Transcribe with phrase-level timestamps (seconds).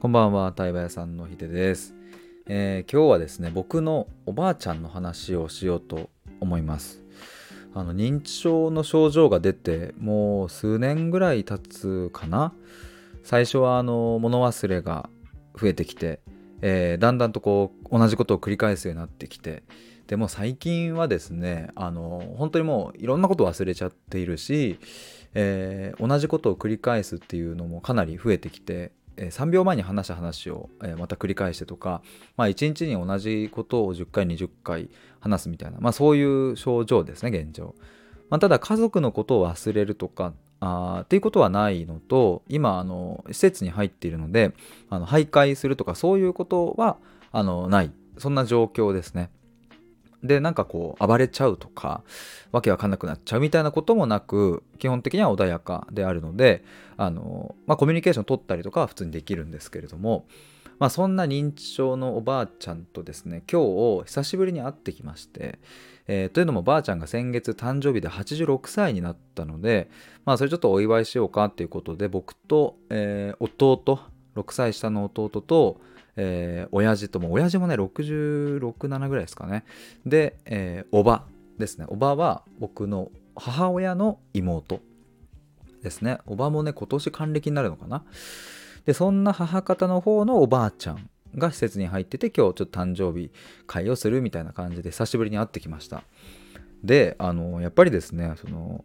[0.00, 1.92] こんばんは、対話屋さんのひでです、
[2.46, 7.02] えー、今日はですね、僕のおばあちゃんの話をしようと思います。
[7.74, 12.52] あの認知症の症状が出てもう数年ぐらい経つかな。
[13.24, 15.10] 最初はあの物忘れが
[15.60, 16.20] 増えてきて、
[16.62, 19.64] えー、だんだんとこう同じことを繰り返すようになってきて、
[20.06, 24.78] でも最近はですね、あの本当にもういろんなことを忘れちゃっているし、
[25.34, 30.68] えー、同じことを繰り返すっていうのもかなり増えてきて3秒前に話した話を
[30.98, 32.02] また繰り返してとか、
[32.36, 34.88] まあ、1日に同じことを10回20回
[35.20, 37.74] 話すみたいな、まあ、そういう症状ですね現状、
[38.30, 44.52] まあ、ただ家族のことを忘れるとかあっていうことはないのと今あの施設に入っているので
[44.90, 46.96] あの徘徊するとかそういうことは
[47.30, 47.92] あのない。
[48.18, 49.30] そんな状況ですね。
[50.22, 52.02] でなんかこう暴れちゃうとか
[52.50, 56.64] わけわかんなくなっちゃうみたいなこともなく基本的には穏やかであるので
[56.96, 60.26] あの、まあ、コミュニケーション取ったりとかは普通にできるんですけれども、
[60.80, 63.62] まあ、そんな認知症のおばあちゃんとですね今
[64.00, 65.60] 日久しぶりに会ってきまして、
[66.08, 69.88] えー、というのもばあちゃんが先月誕生日で86歳になったので、
[70.24, 74.00] まあ、それちょっとお祝いしようかっていうことで僕と、えー、弟
[74.34, 75.80] 6歳下の弟と
[76.20, 79.64] えー、親父とも親父もね667ぐらいですかね。
[80.04, 81.24] で、えー、おば
[81.58, 81.86] ですね。
[81.88, 84.80] おばは僕の母親の妹
[85.82, 86.18] ですね。
[86.26, 88.02] おばもね今年還暦になるのかな。
[88.84, 93.30] でそんな母方の方のおばあちゃんが施設に入ってて今日ちょっと誕生日
[93.68, 96.02] 会をするみたいな感じで久しぶりに会ってきました。
[96.82, 98.84] であのやっぱりですねその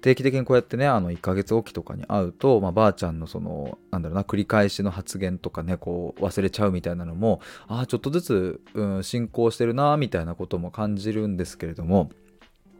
[0.00, 12.10] 定期的にこうやってねあの1ヶ月おきとかに会うと、まあ、ばあちゃんのそのなんだろうな繰り返しの発言とかねこう忘れちゃうみたいなのもああちょっとずつ、うん、進行してるなみたいなことも感じるんですけれども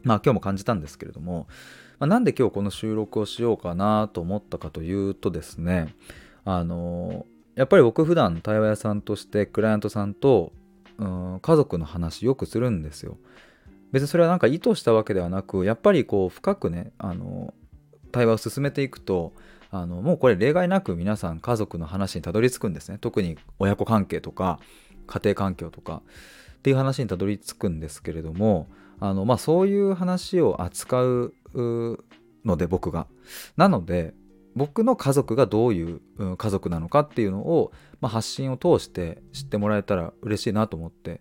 [0.04, 1.48] まあ今日も感じたんですけれども、
[1.98, 5.94] まあ、なんで今日この収録をしようかなと思ったかというとですね
[6.44, 10.52] あのやっぱり僕普段対話屋さんとしてクライアントさんと、
[10.98, 13.18] うん、家族の話よくするんですよ。
[13.92, 17.54] 別にそれはなんか意図したわけではなくやっぱりこう深くねあの
[18.12, 19.32] 対話を進めていくと
[19.70, 22.98] あのもうこれ例外なく皆さん家族の話にたどり着くんですね。
[22.98, 24.60] 特に親子関係とか
[25.06, 26.02] 家庭環境とか
[26.58, 28.68] っていう話にたどり着くんですけれども
[29.00, 31.34] あの、まあ、そういう話を扱う
[32.44, 33.06] ので僕が。
[33.56, 34.14] なので
[34.56, 36.00] 僕の家族がどういう
[36.36, 37.70] 家族なのかっていうのを、
[38.00, 41.20] まあ、発信を通して知ってもらえたら嬉しいなと思って。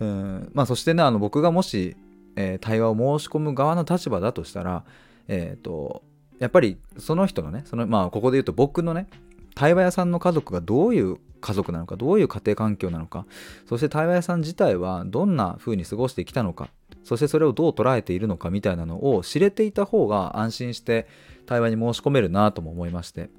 [0.00, 1.96] うんまあそしてねあの僕がもし
[2.36, 4.84] えー、対話を申し込む側の立場だとしたら、
[5.28, 6.02] えっ、ー、と、
[6.38, 9.08] やっぱりその人のね、そのまあここで言うと僕のね、
[9.54, 13.26] 対話屋さんの家族がどういう家族なのか、どういう家庭環境なのか、
[13.68, 16.68] そして対話屋さん自体はどんな風に過ごしてきたのか、
[17.02, 21.06] そしてそれをどう捉えているのかみたいなのを知れていた方が安心して
[21.46, 23.30] 対話に申し込めるなとも思いまして、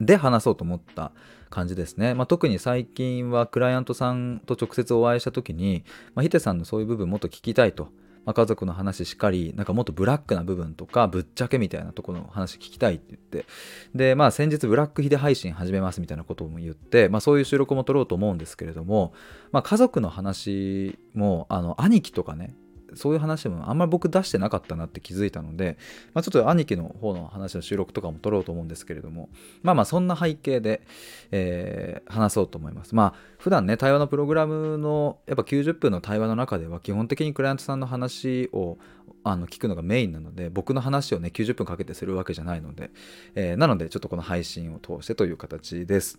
[0.00, 1.12] で話そうと思った
[1.50, 2.14] 感じですね。
[2.14, 5.84] まあ、特に最近はクライアントさんと直接お会いした時に、
[6.14, 7.88] まあ、ヒデさんのそういう部分もっと聞きたいと。
[8.24, 13.46] まあ、家族の話しっかり、なんかもっとブラックな部分とか、ぶっちゃけみたいなところの話聞きたいって言って、
[13.94, 19.14] で、まあ先日ブラックヒデ配信始めますみたいなことも言って、まあそういう収録も撮ろうと思うんですけれども、
[19.52, 22.54] まあ家族の話も、あの、兄貴とかね、
[22.94, 25.78] そういう話もあんまり僕出してなかったなって気づいたので、
[26.14, 29.28] まあ、ちょっと兄貴の方の話の収録とかも撮ろうと思うんですけれども、
[29.62, 30.82] まあまあそんな背景で、
[31.30, 32.94] えー、話そうと思います。
[32.94, 38.78] まあ普段ね、対話のプログラムのやっぱ90分の対話の中では基本的にクライアントさんの話を
[39.24, 42.90] あの聞くのがメインなので僕の話をね90分かけてするわけじゃないので、
[43.34, 46.18] えー、なのでちょっとこの配信を通してという形です。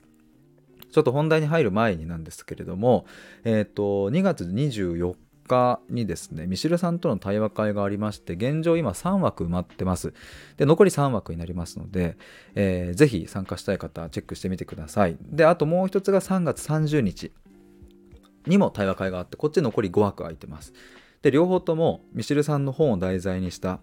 [0.92, 3.06] ちょっと本題に入る前になんですけれども、
[3.44, 5.16] えっ、ー、と2月24
[5.48, 10.14] 日にですね、ミシルさんとの対話会がありまして、現状今3枠埋まってます。
[10.58, 12.18] で、残り3枠になりますので、
[12.56, 15.18] えー、ぜひ参加したい方、チェックしてみてください。
[15.22, 17.32] で、あともう一つが3月30日
[18.48, 20.74] にも対話会があって、こっち残り5枠空いてます。
[21.22, 23.80] で、両方ともミシルさんの本を題材にした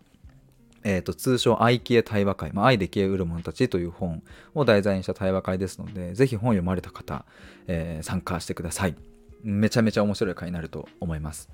[0.84, 4.22] えーと、通称愛消え対話会、まあ、愛で消えうる者たちという本
[4.54, 7.24] を題材にした対話会ですので、ぜひ本を読まれた方、
[7.66, 8.94] えー、参加してください。
[9.42, 11.48] めちゃめちゃ面白い回になると思います。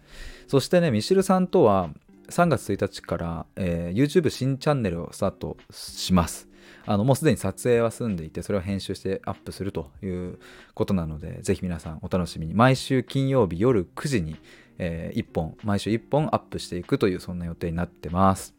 [0.49, 1.91] そしてね、ミシルさんとは
[2.29, 6.49] 3月1日から、えー、YouTube 新チャンネルをスタートします。
[6.87, 10.39] あのもうすでに撮影は済んでいて、それを編集してアップするという
[10.75, 12.55] ことなので、ぜひ皆さんお楽しみに。
[12.55, 14.37] 毎週金曜日夜9時に、
[14.79, 18.55] えー、1本、毎週1本アップしていくという、そんな予定になってます。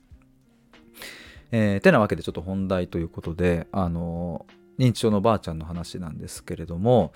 [1.51, 4.45] えー、てなわけでちょっと本題ということで、あの
[4.79, 7.13] 認知症のばあちゃんの話なんですけれども、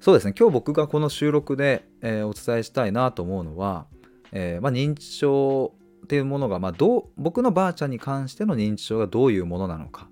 [0.00, 3.86] そうですね今日僕がこの収録で、えー、お伝えしたいなと思うのは、
[4.32, 5.74] えー、まあ、認知症
[6.04, 10.08] っていうものが、まあ、どう僕のばあちゃんに関しての認知症がどういうものなのか、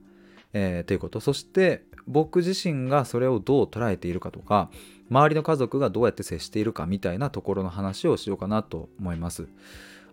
[0.52, 4.70] えー、ということそして僕自身がそれをどう捉えているかとか
[5.10, 9.48] 周りの家族がどうやって接しているかみたいなところの話をしようかなと思います。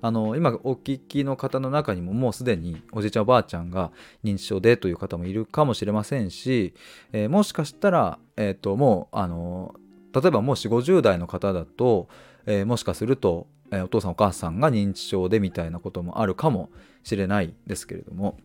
[0.05, 3.91] あの今お聞きの方の中にももうすでにおじいちゃんおばあちゃんが
[4.23, 6.75] 認知症でという方もいるかもしれませんし、
[7.11, 9.73] えー、もしかしたら、えーと、もうあの
[10.13, 12.07] 例えばもう4 5 0代の方だと、
[12.45, 16.69] えー、もしかすると、えー、お父さんお母さんが認知症でみたいなこともあるかも
[17.03, 18.37] しれないですけれども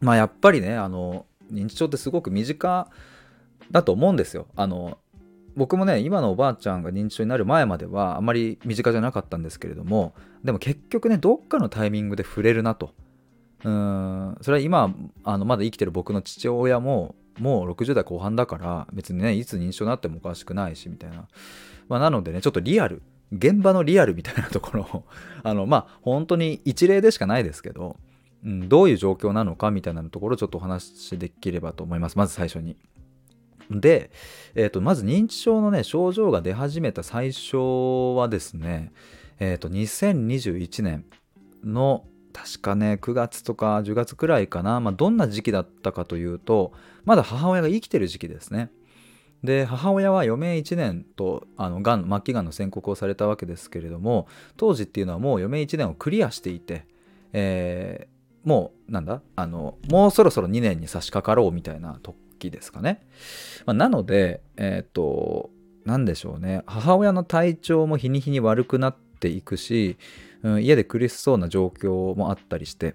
[0.00, 2.90] まあやっぱりねあの認知症ってすごく身近
[3.70, 4.46] だと思うんですよ。
[4.56, 4.96] あの
[5.56, 10.14] 僕もね今のおばあちゃんが認知症になる前まではあまり身近じゃなかったんですけれども
[10.44, 12.92] でも結局ねどっかのタイミングで触れるなと。
[13.64, 14.94] うんそれは今
[15.24, 21.26] あのまだ生きてる僕の父親ももう60代後半だから別にねいつ認知症になってもおかしくないしみたいな、
[21.88, 23.02] まあ、なのでねちょっとリアル
[23.32, 25.04] 現場のリアルみたいなところを
[25.42, 27.96] あのまあ本当に一例でしかないですけど、
[28.44, 32.18] うん、どういう状況なのかみたいなところをちょっとお話しできればと思います。
[32.18, 32.76] まず最初に。
[33.70, 34.10] で、
[34.54, 37.56] えー、とまず認知症のね症状が出始めた最初
[38.16, 38.92] はですね、
[39.38, 41.04] えー、と2021年
[41.64, 46.72] の確かね9月とか10月くらいかな、まあ、どんな時期だったかというと
[47.04, 48.70] まだ母親が生きてる時期ですね。
[49.42, 54.26] で母親は余命1年とあのがん末期がんの宣告をされたわけですけれども
[54.56, 56.86] 当時っていうのはもう余命1年をクリアしていて、
[57.32, 63.06] えー、もうなんだあのもうそろそろ2年に差し掛かろうみたいなと時ですかね。
[63.64, 65.50] まあ、なので、えっ、ー、と、
[65.84, 66.62] 何でしょうね。
[66.66, 69.96] 母親の体調も日に日に悪くなっていくし、
[70.42, 72.94] うん、家で苦しそうな状況もあったりして、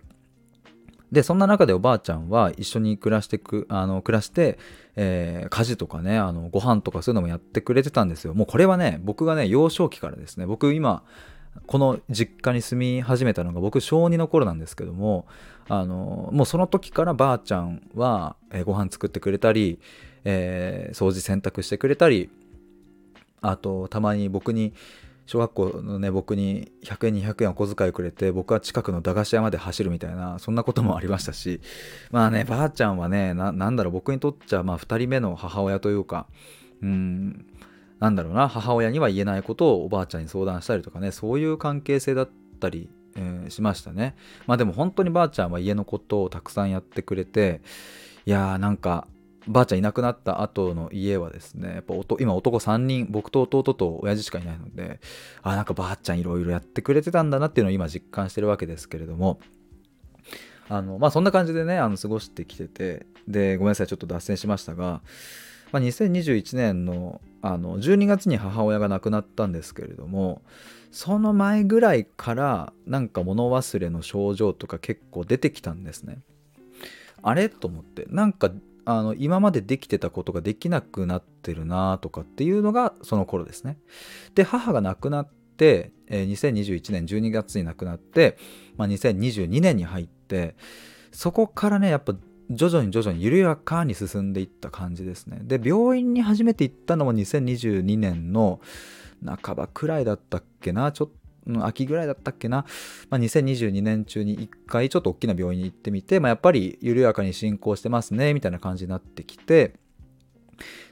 [1.12, 4.58] で、そんな中でおばあちゃんは一緒に暮らしてく、あの、暮らして、
[4.96, 8.34] えー、家事とかね、あの、ご飯とかそういうのもやってくれてたんですよ。
[8.34, 11.04] もうこれはね、僕がね、幼少期からですね、僕今、
[11.68, 15.26] この実家に住み始めたのが僕小2の頃なんですけども
[15.73, 19.79] あのもうその時からばあちゃんは、えー、ご飯作ってくれたり、
[20.25, 22.29] えー、掃除洗濯してくれたり
[23.39, 24.73] あとたまに僕に
[25.25, 31.62] 小学校のね僕に100円200円お小遣いくれて僕は近くの駄菓子屋まで走るみたいなそんなこともありましたし
[32.12, 36.27] まあねばあちゃんはねなんだろう僕にとっちゃまあ2人目の母親というか
[36.81, 37.45] うん
[38.01, 42.29] なんだろうな母親には言えないことをおばあちゃんに相談したりとかねそういう関係性だっ
[42.59, 44.16] たり、えー、しましたね。
[44.48, 47.62] まあでも本当にばあちゃんは家のことをたくさんやってくれて
[48.25, 49.08] いやーなんか
[49.48, 55.00] ばあちゃんいなくなった後の家はですねやっぱ今男3人僕と弟と親父しかいないので
[55.42, 59.40] あなんかばあちゃんいろいろやってくれてたんだなっていうのを今実感してるわけですけれども
[60.69, 65.02] あのまあそんな感じでねあの過ごしてきててでごめんなさいちょっと脱線しましたが
[65.72, 70.42] まあ、2021年のあの12月に母親が亡くなったんですけれども
[70.92, 76.20] その前ぐらいからなんか物忘れの症状とか結構出てきたんですね。
[77.22, 77.50] あれ？
[77.50, 78.52] と思ってなんか
[78.86, 83.78] あの今までできてたことができなくなってるなとかっていうのがその頃ですね。
[84.36, 88.38] で母が亡くなって、えー、2021年12月に亡くなって、
[88.76, 90.56] まあ、2022年に入って
[91.12, 92.16] そこからねやっぱ
[92.51, 95.39] 徐々に徐々に緩やかに進んでいった感じですね。
[95.44, 98.59] で、病院に初めて行ったのも2022年の
[99.25, 102.65] 半ばくらいだったっけな、ちょっと、秋ぐらいだったっけな、
[103.09, 109.73] まあ、2022年中に1回ちょっと大きな病院に行ってみて、まあ、やっぱり緩やかに進行してますね、みたいな感じになってきて、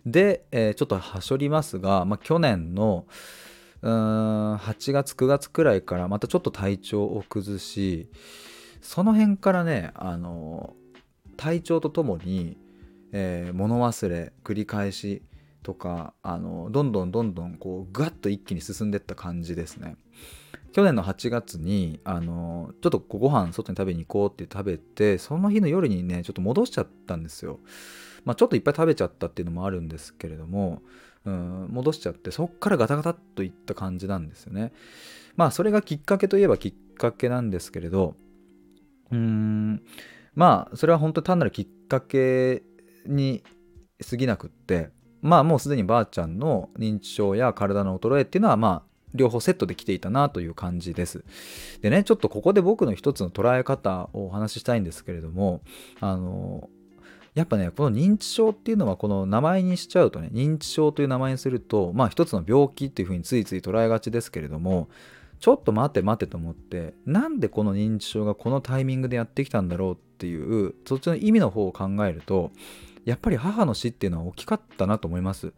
[0.05, 3.05] で、えー、ちょっとはしょりますが、まあ、去年の、
[3.81, 8.10] うーん8月9月くらいからまたちょっと体調を崩し
[8.81, 10.74] その辺からねあの
[11.39, 12.58] 体調とともに、
[13.13, 15.24] えー、物忘れ繰り返し
[15.63, 19.96] とかあのどんどんどんどんこうガッと一気に進んでった感じですね。
[20.74, 27.62] 去年の8月にあのちょっとご飯外に食べに行こうって食べてその日の夜にねちょっと戻しちゃったんですよ。
[28.25, 30.81] まあ、ちょっといっぱい食べちゃったっていうのもあるんですけれども、
[31.24, 34.74] うん、戻しちゃってそっからガタガタっといった感じなんですよね。
[35.38, 38.15] まあそれがきっかけといえばきっかけなんですけれど
[39.12, 39.81] うーん
[40.39, 42.63] まあそれは本当単なるきっかけ
[43.05, 43.43] に
[44.10, 44.89] 過ぎなくって
[45.22, 51.25] まあもうすでにばあちゃんの認知症や体の衰えっていうのはまあ両方セットで来ていたなという感じです。
[51.81, 55.60] でねちょっとここで僕の一つの捉え方をお話ししたいんですけれども
[56.00, 56.69] あの
[57.36, 64.88] やっぱねこの認知症っていうのはこの名前にしちゃうとね認知症という名前にするとまあ一つの病気っていうふうについつい捉えがちですけれども
[65.41, 72.51] ちょっと待って待てと思ってなんでこの認知症がこのタイミングでやってきたんだろうっていうそっちの意味の方を考えると
[73.05, 75.53] やっぱり母の死っていうのは大きかったなと思います。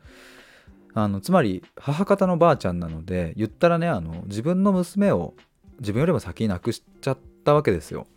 [0.94, 5.34] あのつまり母方のばあちゃんなので言ったらねあの自分の娘を
[5.80, 8.08] 自分よりも先に亡くしちゃったわけですよ。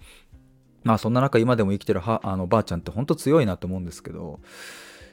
[0.83, 4.41] まあそんな中今でも生きてるあのばあちゃんってほんと強いなと思うんですけど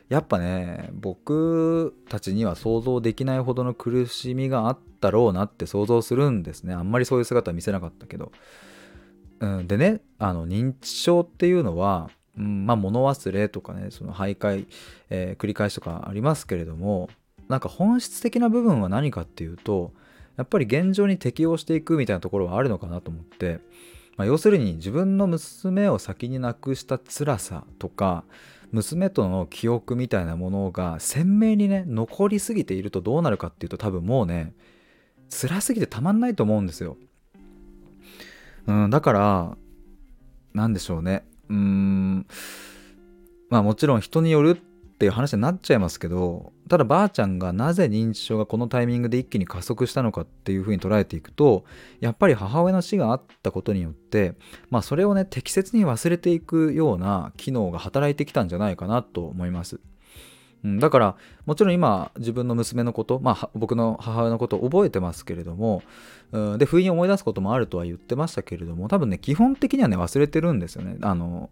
[0.10, 6.74] やっぱね僕たちには想像できないほどの苦しみがあったろうなって想像するんですね。
[6.74, 8.34] あんまりそういう姿は見せなかったけど、
[9.42, 14.68] うん、でねあの認知症っていうのは、うん、まあ物忘れとかねその徘徊、
[15.10, 17.10] えー、繰り返しとかありますけれども
[17.50, 19.92] なんか本質的な部分は何かっていうと
[20.38, 23.60] やっぱり現状に適応していくみたいなところはあるのかなと思って、
[24.16, 28.24] まあ、要するに自分の娘を先に亡くした辛さとか
[28.72, 34.54] 娘との記憶みたいなものが鮮明にね残りすぎているとどうなるかっていうと多分もうね
[35.30, 36.98] 辛すぎてたまんないと思うんですよ。
[38.68, 39.58] うん、だから
[40.54, 42.26] 何でしょうねうん
[43.50, 44.56] まあもちろん人によるっ
[45.02, 51.66] ていう話になっちゃいますけどただばあちゃんがなぜ認知症がこのタイミングで一気に加速したのかっていうふうに捉えていくと
[52.00, 54.36] やっぱり母親の死があったことによって
[54.70, 59.80] まあそれをね適切に忘れていくような機能が働いてきたんじゃないかなと思います。
[60.64, 61.16] うん、だから
[61.46, 65.82] もちろん今自分の娘のこと、まあ、僕の母親のことを覚えてますけれども、
[66.32, 70.98] うん、で不意に思い出すこともあるとは言ってましたけれども多分ね基本的にはね忘れてるんですよね。
[71.02, 71.50] あの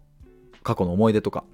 [0.62, 1.44] 過去の思い出とか。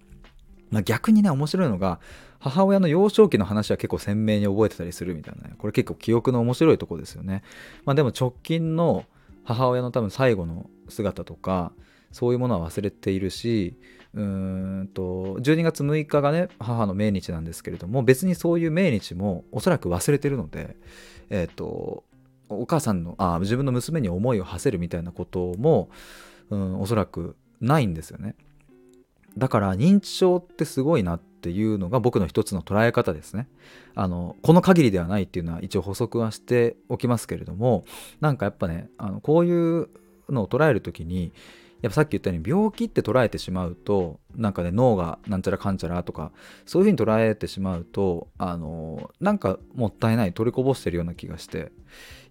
[0.69, 2.01] まあ、逆にね面白いのが
[2.41, 5.55] 母親の幼少期の話は結構鮮明に覚えてたりするみたいなね。
[5.59, 7.45] これ結構記憶の面白いとこですよね、
[7.85, 9.05] まあ、でも直近の
[9.45, 11.73] 母親の多分最後の姿とか
[12.13, 13.77] そういうものは忘れているし
[14.15, 20.77] うーんと12月6日がね母の命日なんですけれども別にそういう命日もおそらく忘れてるので
[21.31, 22.05] え、ー、と
[22.49, 25.91] お母さんのあ自分の娘に思いを馳せるみたいなことも、
[26.51, 28.35] うん、おそらくないんですよね
[29.37, 33.49] だから認知症ってすごいなっていうのが僕の一つの捉え方ですね。
[33.95, 37.85] あのこの限りではないっていうのは一応補足はしておきますけれども
[38.21, 39.89] なんかやっぱねあのこういう
[40.29, 41.33] のを捉える時に
[41.83, 46.33] やっぱさっき言ったように病気って捉えてしまうとなんかね脳がなんちゃらかんちゃらとか
[46.65, 51.73] そういうふうに捉えてしまうとあのなんかもったいない取りこぼしてるような気がして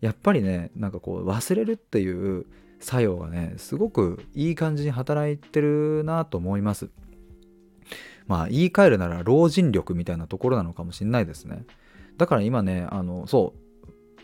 [0.02, 2.46] やっぱりねなんかこう忘れるっていう
[2.80, 6.90] 作用がねすごくいい感じに働いてるなと思います。
[8.28, 11.66] まあ言い換えるなら老人力みたいなところなのかもしんないですね。
[12.18, 13.54] だから今ねあのそ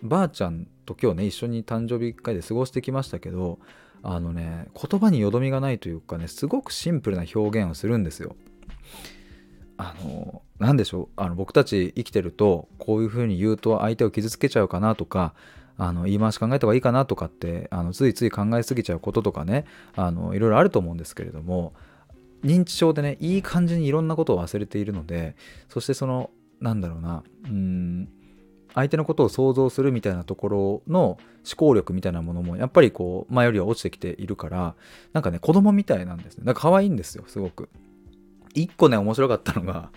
[0.04, 3.60] うばあちゃんと今日ね一緒に誕生日会で過ごしてきましたけど
[4.04, 8.36] あのね言葉によどみがないというかねすごくシンプルな表現をするんですよ。
[9.78, 11.08] あの何でしょう？
[11.16, 15.34] あの僕たち生きてるとこういうふうに言うと相手を傷つけちゃうかなとか
[15.78, 19.66] あの言い回し考えた方がいいかなとかってあのついつい考えすぎちゃうこととかね
[19.96, 21.74] あのいろいろあると思うんですけれども
[22.44, 25.36] 認知症でねいい感じにいろんなことを忘れているので
[25.70, 26.30] そしてその
[26.60, 28.10] なんだろうなうん
[28.74, 31.20] 相手のことを想像するみたいなところの思
[31.58, 34.76] 考力みたいなものもやっぱりこう前よりは落ちてきているから
[35.14, 36.46] なんかね子供みたいなんですね。
[36.46, 37.70] だか可愛いんですよすごく。
[38.54, 39.92] 一個ね面白かったのが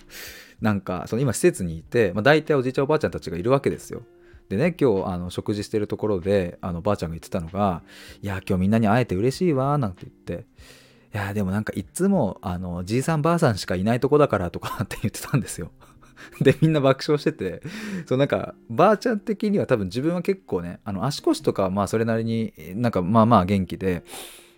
[0.61, 4.03] なんかその今施設にいて、まあ、大体おじいちゃんおばあちゃんたちがいるわけですよ。
[4.49, 7.83] でね今日あの食事してるところであのばあちゃんが言ってたのが
[8.23, 10.47] 「いや今日みんなに会えて嬉しいわ」なんて言って
[11.15, 15.71] 「いやでもなんかいつもあのじいさんばあさんしかいないとこだから」とかって言ってたんですよ。
[16.41, 17.63] でみんな爆笑してて
[18.07, 24.05] そうなんかばあちゃん的には多分自分は結構ねあの足腰とかまあそれなりになんかまあまあ元気で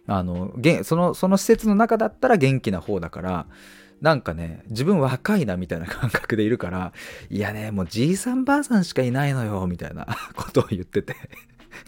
[0.07, 3.47] あのそのその施設の中だったら元気な方だから
[4.01, 6.93] なんかね、自分若いなみたいな感覚でいるから、
[7.31, 11.17] いやね、もうじいさんばあさんしかいないのよ、みたいなことを言ってて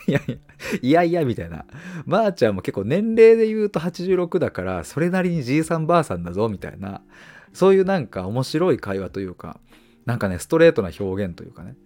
[0.06, 0.36] いやいや、
[0.80, 1.66] いやいや、みたいな。
[2.06, 7.02] ばあちゃんも結構年齢で言うと86だから、それなりにじいさんばあさんだぞ、みたいな。
[7.52, 9.60] そういうなんか面白い会話というか、
[10.08, 11.76] なんかね、ストレートな表現というかね。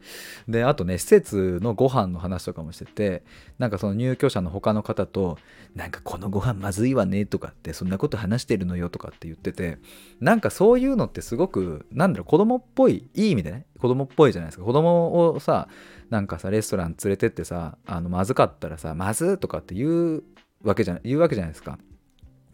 [0.47, 3.25] で、あとね、施設のご飯の話とかもしてて、
[3.59, 5.39] なんかその入居者の他の方と、
[5.75, 9.79] なんかこのご飯まずいわねとかって、そんなこと話してるのよとかって言ってて、
[10.21, 14.65] なんかそういうのってすごく、なんだろう、子供っぽい、いい意味でね、子供っぽいじゃないですか。
[14.65, 15.67] 子供をさ、
[16.09, 20.23] なんかさ、レストラン連れてってさ、あの、まずかったらさ、まずとかって言う
[20.63, 21.77] わけじゃ、言うわけじゃないですか。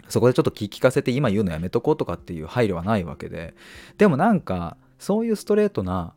[0.09, 3.55] そこでちょっと聞かせて今言うのやめとこうとかっていう配慮はないわけで。
[3.97, 6.15] でもなんか、そういうストレートな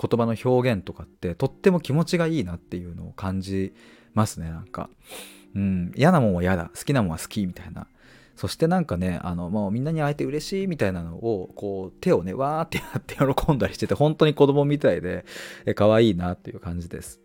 [0.00, 3.74] 言葉の表現とかってとっても気持ちがいいなっていうのを感じ
[4.14, 4.88] ますねなんか、
[5.54, 6.70] うん、嫌なもんは嫌だ。
[6.76, 7.86] 好きなもんは好きみたいな。
[8.36, 15.26] そしてなんかねあのもうみんなに会えて嬉しいみたいなのをこう手をねわーってやって喜んだりしてて本当に子供みたいで
[15.74, 17.20] 可愛いなっていう感じです。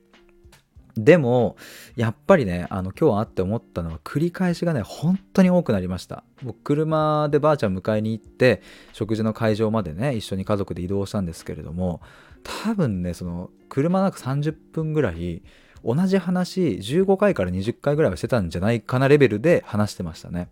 [0.98, 1.58] でも、
[1.96, 6.24] やっぱりね、あの、今日会って思ったのは、繰り返しがね、本当に多くなりました。
[6.42, 8.62] 僕、車でばあちゃん迎えに行って、
[8.94, 12.02] 食事の会場までね、一緒に家族で移動したんですけれども、
[12.44, 15.44] 多分ね、その、車の中30分ぐらい、
[15.84, 20.48] 同じ話、15回から20回ぐらいはしてたんじゃないかなレベルで話してましたね。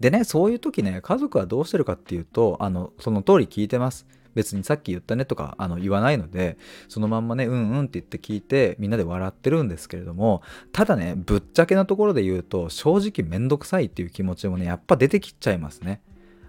[0.00, 6.56] でねそういう時ね家族はどうしてるかっていうとあのその通り聞いてます別にさっき言ったねとかあの言わないので
[6.88, 16.00] そのまんまねうんうんって言って聞いてみんなで笑ってるんですけれどもただねぶっちゃけなところで言うと正直めんどくさいっていう気持ちもねやっぱ出てきちゃいますね。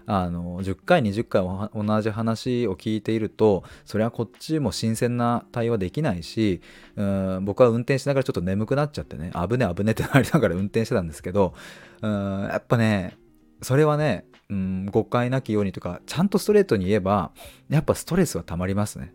[0.06, 1.42] あの10回20回
[1.74, 6.60] 同じ話を聞いているとそれはこっちも新鮮な対話できないし
[6.96, 11.54] うん僕は運転しながらちょっと眠くなっちゃってね危ね危ねってなりながら運転してたんですけど
[12.02, 13.16] うんやっぱね
[13.64, 17.32] それはねうん誤解なきようにとかちゃんとストレートに言えば
[17.68, 19.12] やっぱストレスはたまりますね。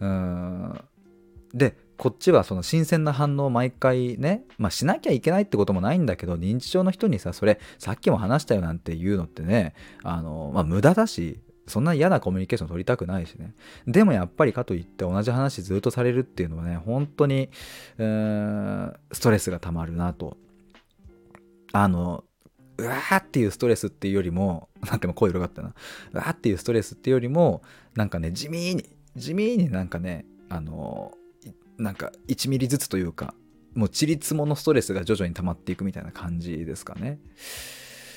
[0.00, 0.80] うん。
[1.52, 13.54] でこっちはその新鮮な反応を毎回ね、まあ、しなきゃいけないってこともないんだけど認知症の人にさそれさっきも話したよなんて言うのってねあの、まあ、無駄だしそんな嫌なコミュニケーション取りたくないしね。
[13.86, 17.48] でもやっぱりかといって同じ話ずっとされるっていうのはね本当に、
[17.98, 20.36] えー、ストレスがたまるなと。
[21.72, 22.24] あの
[22.80, 25.74] うわーっていうストレスっていうよりもなんても声広がったな
[26.12, 27.62] うわーっていうストレスっていうよりも
[27.94, 31.12] なんかね地味に地味になんかねあの
[31.78, 33.34] なんか1ミリずつというか
[33.74, 37.18] もうちりつものストレスが徐々に溜まっていくみたいな感じですかね。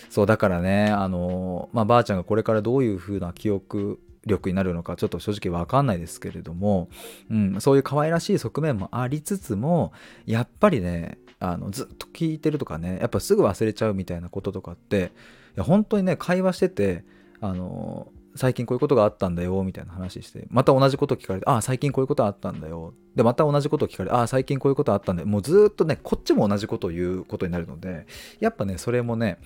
[0.10, 6.90] そうだからねあのまあばあちゃんがこれからどういう風な記憶力になるのかちょっと正直わかんないですけれども、
[7.30, 9.92] うん、そういう可愛らしい側面もありつつも
[10.26, 15.12] やっぱりねあのずっと聞いてるとかねやっぱすぐ忘れちゃうみたいなこととかって
[15.58, 17.04] いや本当にね会話してて
[17.42, 28.08] あの最近こういうことがあったんだよみたいな話してまた同じこと聞かれてああ最近こういうことあったんだよでまた同じこと聞かれてああ最近こういうことあったんだよもうずっとねこっちも同じことを言うことになるので
[28.40, 29.38] やっぱねそれもね、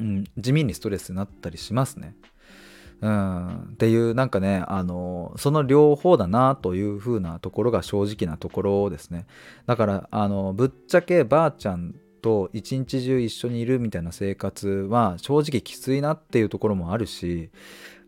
[0.00, 2.16] うん、地味にストレスになったりしますね。
[3.04, 9.26] うん、っていうなんかねあのその両方だなというふうなところが正直なところですね。
[9.66, 17.50] だからあのぶっちゃけばあちゃんと一日中一緒にいるみたいな生活は正直きついなっていうところもあるし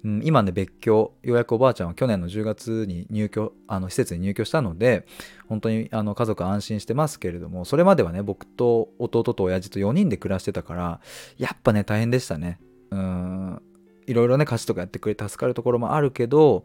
[0.05, 5.05] うん、今ね別居ようやくおばあちゃんは去年の10月に入居あの施設に入居したので
[5.49, 11.01] 本当にあの家族安心してますけれどもそれまではね僕と弟と親父と4人で暮らしてたから
[11.39, 12.61] やっぱね大変でしたね。
[12.91, 13.63] うん。
[14.07, 16.65] いろいろね家事とかやってくれて助かるところもあるけど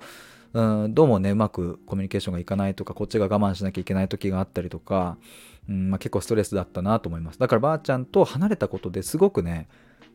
[0.53, 5.17] うんどうもねうまくコミュニケーションがいかないとかこっちが我慢しなきゃいけない時があったりとか、
[5.69, 7.39] うんまあ、結構ストレスだったなと思います。
[7.39, 9.67] だからばあちゃんと離れたことですごくね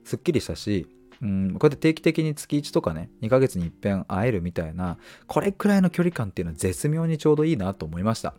[0.04, 0.86] すっきりしたし
[1.22, 8.34] うん、こうやって定期的に月1とかね2ヶ月に一遍会えるみたいなこれくらいの距離感っていうのは絶妙にちょうどいいなと思いました。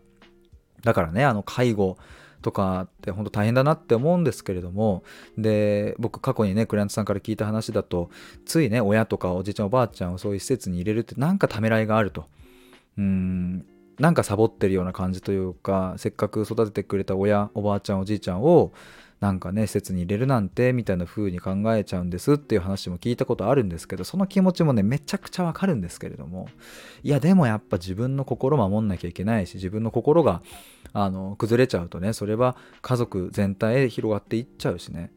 [0.84, 1.98] だからねあの介護
[2.42, 5.04] とかって本当大変だなって思うんですけれども
[5.38, 8.10] で僕過去にねクライアントさんから聞いた話だと
[8.46, 12.26] ついね親とかおじいちゃんおばあちゃんをそういう施設に入れるってなんかためらいがあると。
[12.98, 13.66] うん。
[14.00, 18.72] なんかサボってるような感じというかせっかく育ててくれた親おばあちゃんおじいちゃんを
[19.20, 26.48] なんかね施設に入れるなんてみたいな風に考えちゃうんですっていう話も聞いたことあるんですけどその気持ちもねめちゃくちゃわかるんですけれども
[27.02, 30.44] いやでもやっぱ自分の心守んなきゃいけないし自分の心が
[30.94, 35.12] あの崩れちゃうとねそれは家族全体へ広がっていっちゃうしね。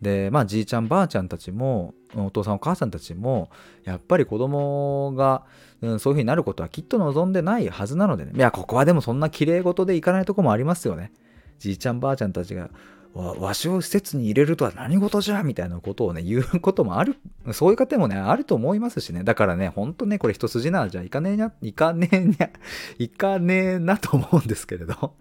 [0.00, 3.50] でまあじいちゃんばあちゃんたちもお父さんお母さんたちも
[3.84, 5.44] やっぱり子供が、
[5.80, 11.12] うん、そういう風になることはきっと望んでないはずなのでねいやここはでもそんな綺麗事でいかないとこもありますよね
[11.58, 12.70] じいちゃんばあちゃんたちが
[13.14, 17.16] わしを施設に入れるとは何事じゃみたいなことをね、 言うこともある、
[17.52, 19.22] そういう方もね、あると思いますしね。
[19.22, 22.50] だからね、ほんとね、これ一筋縄じゃいかねえにゃ、いかねえにゃ、
[22.98, 25.14] いかねえなと思うんですけれど。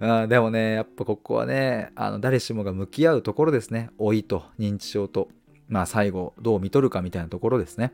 [0.00, 3.90] あでもね、やっぱここはね、あの誰しもが向き合うところですね。
[3.98, 5.28] 老いと認知症と、
[5.68, 7.92] まあ最後、どう見とるかみたいなところですね。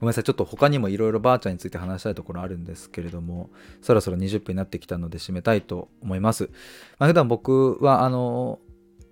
[0.00, 3.50] ごめんなさい、ちょっと他にもいろいろばあちゃんについて話したいところあるんですけれども、
[3.82, 6.50] そろそろ20分になってきたので締めたいと思います。
[6.98, 8.58] まあ、普段僕は、あの、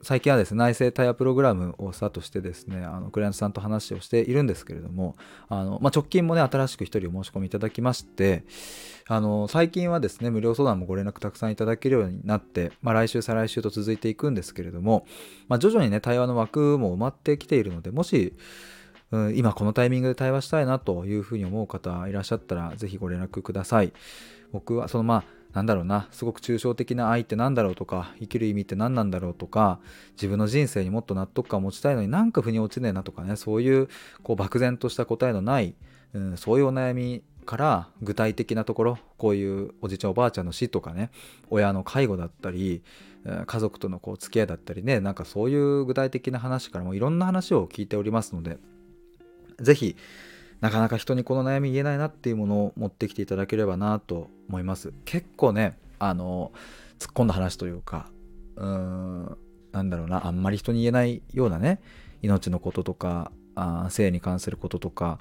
[0.02, 5.16] 最近はですね、内製タイヤプログラムをスタートしてですね、あのクライアントさんと話をしているんですけれども、
[5.48, 8.44] あのまあ、直近もね、新しく1人お申し込みいただきまして、
[9.08, 15.06] あの最近はですね、無料相談もご連絡たくさんいただけるようになって、まあ、来週、再来週と続いていくんですけれども、
[15.48, 18.34] まあ、徐々にね、対話の枠も埋まってきているので、もし、
[19.10, 23.92] うん、今このタイミングで対話したいなというふうに思う方いらっしゃったら、ぜひご連絡ください。
[24.52, 29.80] 僕はそのまあ、なんだろうな、すごく抽象的な愛って何だろうとか、生きる意味って何なんだろうとか、
[30.12, 33.88] 自分の人生にもっと納得感を持ちたいのになんか腑に落ちねえなとかね、そういう
[34.22, 35.74] こう漠然とした答えのない、
[36.14, 41.10] うん、そういうお悩みから具体的なところこういうおじいちゃんおばあちゃんの死とかね
[41.48, 42.82] 親の介護だったり
[43.46, 48.58] 家族とのこう付き合いだったりねなんかそういう具体的な話からもいろんな話を聞いておりますので
[49.60, 49.96] 是非
[50.60, 56.52] なかなか人にこの悩み言えないなっていうものを持ってきていただければなと思います結構ねあの
[56.98, 58.10] 突っ込んだ話というか
[58.56, 59.38] うーん
[59.72, 61.80] なんだろうなあんまり人に言えないようなね
[62.22, 65.18] 命のこととかあ性に関することとか、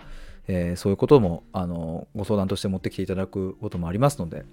[0.48, 4.46] えー、そういうこともあのご相談として持ってきていただくこともありますので、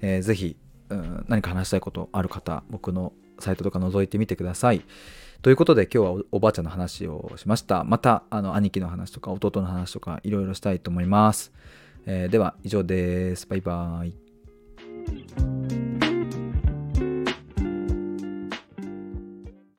[0.00, 0.56] えー、ぜひ、
[0.90, 4.82] うん、何か話したいことある方僕のサイトとか覗いてみてください。
[5.42, 7.84] ということで今日はおばあちゃんの話をしました。
[7.84, 11.52] またあの兄貴の話とか弟の話とかいろいろしたいと思います。
[12.06, 13.46] えー、では以上です。
[13.46, 15.55] バイバーイ。